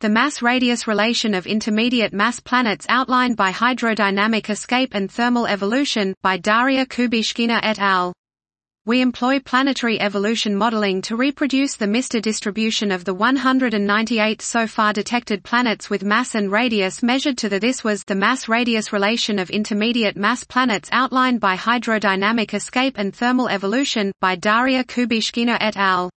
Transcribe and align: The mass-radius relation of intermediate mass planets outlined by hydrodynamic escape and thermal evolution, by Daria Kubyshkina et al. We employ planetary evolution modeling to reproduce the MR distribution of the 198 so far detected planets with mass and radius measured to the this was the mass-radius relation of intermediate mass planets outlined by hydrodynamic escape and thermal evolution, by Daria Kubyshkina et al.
The 0.00 0.08
mass-radius 0.08 0.86
relation 0.86 1.34
of 1.34 1.44
intermediate 1.44 2.12
mass 2.12 2.38
planets 2.38 2.86
outlined 2.88 3.36
by 3.36 3.50
hydrodynamic 3.50 4.48
escape 4.48 4.90
and 4.94 5.10
thermal 5.10 5.48
evolution, 5.48 6.14
by 6.22 6.36
Daria 6.36 6.86
Kubyshkina 6.86 7.58
et 7.64 7.80
al. 7.80 8.12
We 8.86 9.00
employ 9.00 9.40
planetary 9.40 10.00
evolution 10.00 10.54
modeling 10.54 11.02
to 11.02 11.16
reproduce 11.16 11.74
the 11.74 11.86
MR 11.86 12.22
distribution 12.22 12.92
of 12.92 13.06
the 13.06 13.12
198 13.12 14.40
so 14.40 14.68
far 14.68 14.92
detected 14.92 15.42
planets 15.42 15.90
with 15.90 16.04
mass 16.04 16.36
and 16.36 16.52
radius 16.52 17.02
measured 17.02 17.36
to 17.38 17.48
the 17.48 17.58
this 17.58 17.82
was 17.82 18.04
the 18.04 18.14
mass-radius 18.14 18.92
relation 18.92 19.40
of 19.40 19.50
intermediate 19.50 20.16
mass 20.16 20.44
planets 20.44 20.88
outlined 20.92 21.40
by 21.40 21.56
hydrodynamic 21.56 22.54
escape 22.54 22.98
and 22.98 23.16
thermal 23.16 23.48
evolution, 23.48 24.12
by 24.20 24.36
Daria 24.36 24.84
Kubyshkina 24.84 25.58
et 25.60 25.76
al. 25.76 26.08